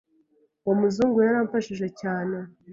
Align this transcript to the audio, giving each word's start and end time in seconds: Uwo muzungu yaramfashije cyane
Uwo 0.63 0.73
muzungu 0.81 1.17
yaramfashije 1.27 1.87
cyane 2.01 2.37